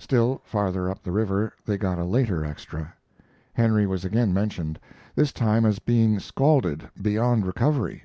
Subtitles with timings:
[0.00, 2.92] Still farther up the river they got a later extra.
[3.52, 4.76] Henry was again mentioned;
[5.14, 8.02] this time as being scalded beyond recovery.